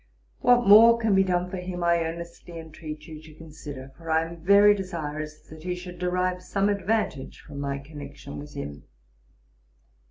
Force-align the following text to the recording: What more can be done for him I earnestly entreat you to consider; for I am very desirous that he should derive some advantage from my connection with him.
What 0.39 0.65
more 0.67 0.97
can 0.97 1.13
be 1.13 1.23
done 1.23 1.47
for 1.51 1.57
him 1.57 1.83
I 1.83 1.99
earnestly 2.03 2.57
entreat 2.57 3.05
you 3.05 3.21
to 3.21 3.35
consider; 3.35 3.91
for 3.95 4.09
I 4.09 4.23
am 4.25 4.41
very 4.43 4.73
desirous 4.73 5.39
that 5.51 5.61
he 5.61 5.75
should 5.75 5.99
derive 5.99 6.41
some 6.41 6.69
advantage 6.69 7.39
from 7.41 7.59
my 7.59 7.77
connection 7.77 8.39
with 8.39 8.55
him. 8.55 8.85